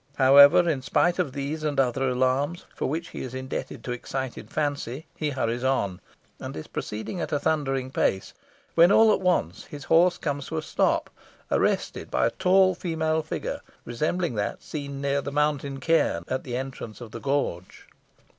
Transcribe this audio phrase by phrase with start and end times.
[0.15, 4.49] However, in spite of these and other alarms, for which he is indebted to excited
[4.49, 6.01] fancy, he hurries on,
[6.39, 8.33] and is proceeding at a thundering pace,
[8.73, 11.11] when all at once his horse comes to a stop,
[11.51, 16.57] arrested by a tall female figure, resembling that seen near the mountain cairn at the
[16.57, 17.87] entrance of the gorge.